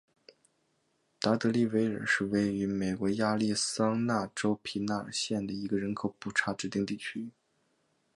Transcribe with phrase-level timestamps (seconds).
[1.19, 7.29] 达德利维尔是位于美国亚利桑那州皮纳尔县的一个人口普查指定地区。